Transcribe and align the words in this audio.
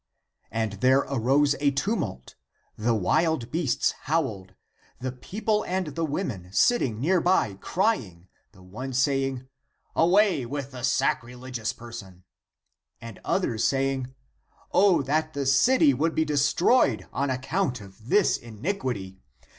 And 0.49 0.81
there 0.81 1.01
arose 1.01 1.53
a 1.59 1.69
tumult: 1.69 2.33
the 2.75 2.95
wild 2.95 3.51
beasts 3.51 3.91
howled, 4.05 4.55
the 4.99 5.11
people 5.11 5.61
and 5.65 5.93
the 5.93 6.03
women, 6.03 6.51
sitting 6.51 6.99
near 6.99 7.21
by 7.21 7.53
crying, 7.61 8.27
the 8.51 8.63
one 8.63 8.93
saying," 8.93 9.47
Away 10.05 10.43
with 10.43 10.71
the 10.71 10.81
sacrilegious 10.81 11.71
person!" 11.71 12.23
The 12.99 13.19
others 13.23 13.63
saying," 13.63 14.15
O 14.71 15.03
that 15.03 15.33
the 15.33 15.45
city 15.45 15.93
would 15.93 16.15
be 16.15 16.25
destroyed 16.25 17.07
on 17.13 17.29
account 17.29 17.79
of 17.79 18.09
this 18.09 18.37
iniquity! 18.37 19.19